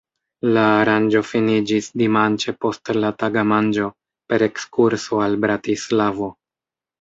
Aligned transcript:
La 0.53 0.61
aranĝo 0.75 1.19
finiĝis 1.31 1.89
dimanĉe 2.03 2.53
post 2.65 2.91
la 3.03 3.11
tagmanĝo 3.25 3.91
per 4.33 4.47
ekskurso 4.49 5.21
al 5.27 5.39
Bratislavo. 5.45 6.33